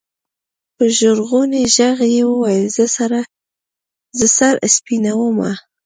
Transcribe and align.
په 0.75 0.83
ژړغوني 0.97 1.61
ږغ 1.75 1.99
يې 2.15 2.23
ويل 2.39 2.65
زه 4.17 4.25
سر 4.37 4.51
سپينومه. 4.75 5.51